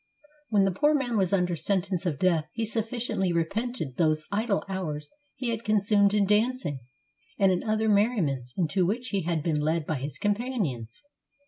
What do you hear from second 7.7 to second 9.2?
merriments into which